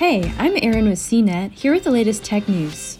Hey, 0.00 0.32
I'm 0.38 0.56
Erin 0.62 0.88
with 0.88 0.98
CNET, 0.98 1.52
here 1.52 1.74
with 1.74 1.84
the 1.84 1.90
latest 1.90 2.24
tech 2.24 2.48
news. 2.48 2.98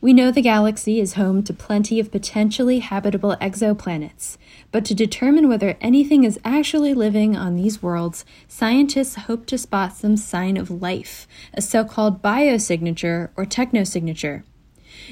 We 0.00 0.12
know 0.12 0.30
the 0.30 0.40
galaxy 0.40 1.00
is 1.00 1.14
home 1.14 1.42
to 1.42 1.52
plenty 1.52 1.98
of 1.98 2.12
potentially 2.12 2.78
habitable 2.78 3.34
exoplanets, 3.40 4.36
but 4.70 4.84
to 4.84 4.94
determine 4.94 5.48
whether 5.48 5.76
anything 5.80 6.22
is 6.22 6.38
actually 6.44 6.94
living 6.94 7.36
on 7.36 7.56
these 7.56 7.82
worlds, 7.82 8.24
scientists 8.46 9.16
hope 9.16 9.44
to 9.46 9.58
spot 9.58 9.96
some 9.96 10.16
sign 10.16 10.56
of 10.56 10.70
life, 10.70 11.26
a 11.52 11.60
so 11.60 11.84
called 11.84 12.22
biosignature 12.22 13.30
or 13.36 13.44
technosignature. 13.44 14.44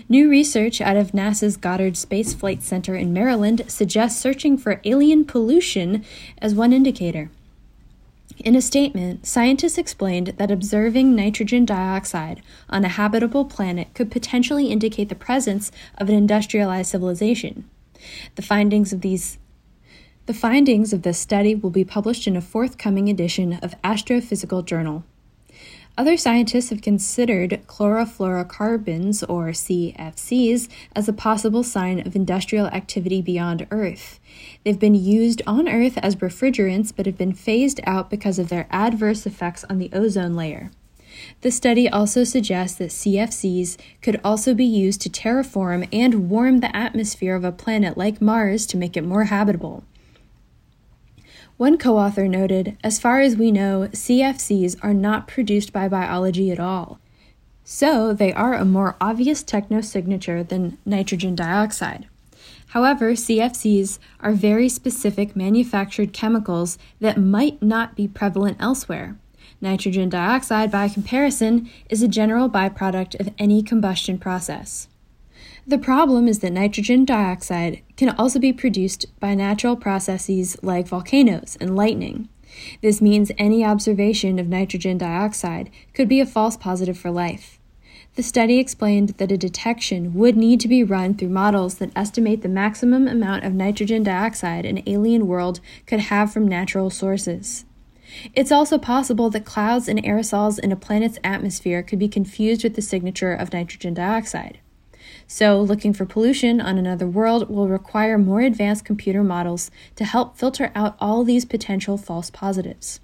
New 0.08 0.30
research 0.30 0.80
out 0.80 0.96
of 0.96 1.10
NASA's 1.10 1.56
Goddard 1.56 1.96
Space 1.96 2.32
Flight 2.32 2.62
Center 2.62 2.94
in 2.94 3.12
Maryland 3.12 3.62
suggests 3.66 4.20
searching 4.20 4.56
for 4.56 4.80
alien 4.84 5.24
pollution 5.24 6.04
as 6.40 6.54
one 6.54 6.72
indicator. 6.72 7.28
In 8.44 8.54
a 8.54 8.62
statement, 8.62 9.26
scientists 9.26 9.78
explained 9.78 10.28
that 10.36 10.50
observing 10.50 11.16
nitrogen 11.16 11.64
dioxide 11.64 12.40
on 12.70 12.84
a 12.84 12.88
habitable 12.88 13.44
planet 13.44 13.92
could 13.94 14.10
potentially 14.10 14.66
indicate 14.66 15.08
the 15.08 15.14
presence 15.14 15.72
of 15.96 16.08
an 16.08 16.14
industrialized 16.14 16.90
civilization. 16.90 17.68
The 18.36 18.42
findings 18.42 18.92
of 18.92 19.00
these 19.00 19.38
the 20.26 20.34
findings 20.34 20.92
of 20.92 21.02
this 21.02 21.18
study 21.18 21.54
will 21.54 21.70
be 21.70 21.86
published 21.86 22.26
in 22.26 22.36
a 22.36 22.42
forthcoming 22.42 23.08
edition 23.08 23.54
of 23.62 23.74
Astrophysical 23.82 24.62
Journal. 24.62 25.02
Other 25.98 26.16
scientists 26.16 26.70
have 26.70 26.80
considered 26.80 27.60
chlorofluorocarbons, 27.66 29.24
or 29.28 29.48
CFCs, 29.48 30.68
as 30.94 31.08
a 31.08 31.12
possible 31.12 31.64
sign 31.64 32.06
of 32.06 32.14
industrial 32.14 32.68
activity 32.68 33.20
beyond 33.20 33.66
Earth. 33.72 34.20
They've 34.62 34.78
been 34.78 34.94
used 34.94 35.42
on 35.44 35.68
Earth 35.68 35.98
as 35.98 36.14
refrigerants 36.14 36.92
but 36.94 37.06
have 37.06 37.18
been 37.18 37.32
phased 37.32 37.80
out 37.84 38.10
because 38.10 38.38
of 38.38 38.48
their 38.48 38.68
adverse 38.70 39.26
effects 39.26 39.64
on 39.64 39.78
the 39.78 39.90
ozone 39.92 40.36
layer. 40.36 40.70
The 41.40 41.50
study 41.50 41.88
also 41.88 42.22
suggests 42.22 42.78
that 42.78 42.90
CFCs 42.90 43.76
could 44.00 44.20
also 44.22 44.54
be 44.54 44.64
used 44.64 45.00
to 45.00 45.10
terraform 45.10 45.88
and 45.92 46.30
warm 46.30 46.60
the 46.60 46.74
atmosphere 46.76 47.34
of 47.34 47.42
a 47.42 47.50
planet 47.50 47.98
like 47.98 48.22
Mars 48.22 48.66
to 48.66 48.76
make 48.76 48.96
it 48.96 49.02
more 49.02 49.24
habitable. 49.24 49.82
One 51.58 51.76
co 51.76 51.98
author 51.98 52.28
noted 52.28 52.76
As 52.84 53.00
far 53.00 53.18
as 53.18 53.34
we 53.34 53.50
know, 53.50 53.88
CFCs 53.90 54.76
are 54.80 54.94
not 54.94 55.26
produced 55.26 55.72
by 55.72 55.88
biology 55.88 56.52
at 56.52 56.60
all. 56.60 57.00
So 57.64 58.12
they 58.12 58.32
are 58.32 58.54
a 58.54 58.64
more 58.64 58.96
obvious 59.00 59.42
technosignature 59.42 60.46
than 60.48 60.78
nitrogen 60.86 61.34
dioxide. 61.34 62.06
However, 62.68 63.14
CFCs 63.14 63.98
are 64.20 64.34
very 64.34 64.68
specific 64.68 65.34
manufactured 65.34 66.12
chemicals 66.12 66.78
that 67.00 67.18
might 67.18 67.60
not 67.60 67.96
be 67.96 68.06
prevalent 68.06 68.58
elsewhere. 68.60 69.16
Nitrogen 69.60 70.08
dioxide, 70.08 70.70
by 70.70 70.88
comparison, 70.88 71.68
is 71.90 72.04
a 72.04 72.08
general 72.08 72.48
byproduct 72.48 73.18
of 73.18 73.30
any 73.36 73.64
combustion 73.64 74.16
process. 74.16 74.86
The 75.66 75.78
problem 75.78 76.28
is 76.28 76.38
that 76.38 76.52
nitrogen 76.52 77.04
dioxide 77.04 77.82
can 77.96 78.10
also 78.10 78.38
be 78.38 78.52
produced 78.52 79.06
by 79.20 79.34
natural 79.34 79.76
processes 79.76 80.56
like 80.62 80.88
volcanoes 80.88 81.58
and 81.60 81.76
lightning. 81.76 82.28
This 82.80 83.00
means 83.00 83.30
any 83.36 83.64
observation 83.64 84.38
of 84.38 84.48
nitrogen 84.48 84.98
dioxide 84.98 85.70
could 85.92 86.08
be 86.08 86.20
a 86.20 86.26
false 86.26 86.56
positive 86.56 86.98
for 86.98 87.10
life. 87.10 87.58
The 88.14 88.22
study 88.22 88.58
explained 88.58 89.10
that 89.18 89.30
a 89.30 89.38
detection 89.38 90.14
would 90.14 90.36
need 90.36 90.58
to 90.60 90.68
be 90.68 90.82
run 90.82 91.14
through 91.14 91.28
models 91.28 91.76
that 91.76 91.92
estimate 91.94 92.42
the 92.42 92.48
maximum 92.48 93.06
amount 93.06 93.44
of 93.44 93.52
nitrogen 93.52 94.02
dioxide 94.02 94.64
an 94.64 94.82
alien 94.86 95.26
world 95.26 95.60
could 95.86 96.00
have 96.00 96.32
from 96.32 96.48
natural 96.48 96.90
sources. 96.90 97.64
It's 98.34 98.50
also 98.50 98.78
possible 98.78 99.30
that 99.30 99.44
clouds 99.44 99.86
and 99.86 100.02
aerosols 100.02 100.58
in 100.58 100.72
a 100.72 100.76
planet's 100.76 101.18
atmosphere 101.22 101.82
could 101.82 101.98
be 101.98 102.08
confused 102.08 102.64
with 102.64 102.74
the 102.74 102.82
signature 102.82 103.32
of 103.32 103.52
nitrogen 103.52 103.94
dioxide. 103.94 104.58
So, 105.26 105.60
looking 105.60 105.92
for 105.92 106.06
pollution 106.06 106.60
on 106.60 106.78
another 106.78 107.06
world 107.06 107.50
will 107.50 107.68
require 107.68 108.18
more 108.18 108.40
advanced 108.40 108.84
computer 108.84 109.22
models 109.22 109.70
to 109.96 110.04
help 110.04 110.36
filter 110.36 110.70
out 110.74 110.96
all 111.00 111.24
these 111.24 111.44
potential 111.44 111.96
false 111.96 112.30
positives. 112.30 113.00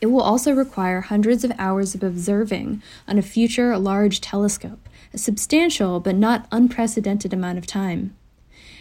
It 0.00 0.06
will 0.06 0.22
also 0.22 0.52
require 0.52 1.00
hundreds 1.00 1.44
of 1.44 1.52
hours 1.58 1.94
of 1.94 2.02
observing 2.02 2.82
on 3.06 3.18
a 3.18 3.22
future 3.22 3.76
large 3.78 4.20
telescope, 4.20 4.88
a 5.12 5.18
substantial 5.18 5.98
but 5.98 6.14
not 6.14 6.46
unprecedented 6.52 7.32
amount 7.32 7.58
of 7.58 7.66
time. 7.66 8.14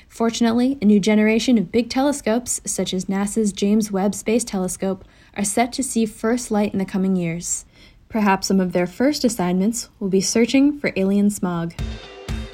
Fortunately, 0.08 0.78
a 0.82 0.86
new 0.86 1.00
generation 1.00 1.58
of 1.58 1.72
big 1.72 1.90
telescopes, 1.90 2.62
such 2.66 2.94
as 2.94 3.06
NASA's 3.06 3.52
James 3.52 3.92
Webb 3.92 4.16
Space 4.16 4.44
Telescope, 4.44 5.04
are 5.36 5.44
set 5.44 5.74
to 5.74 5.84
see 5.84 6.06
first 6.06 6.50
light 6.50 6.72
in 6.72 6.80
the 6.80 6.86
coming 6.86 7.16
years. 7.16 7.66
Perhaps 8.10 8.48
some 8.48 8.60
of 8.60 8.72
their 8.72 8.88
first 8.88 9.24
assignments 9.24 9.90
will 10.00 10.10
be 10.10 10.22
searching 10.22 10.80
for 10.80 10.94
alien 10.96 11.30
smog. 11.30 11.74